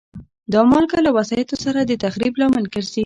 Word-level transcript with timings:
دا 0.51 0.59
مالګه 0.69 0.99
له 1.05 1.11
وسایطو 1.17 1.55
سره 1.63 1.79
د 1.83 1.91
تخریب 2.03 2.33
لامل 2.39 2.65
ګرځي. 2.73 2.99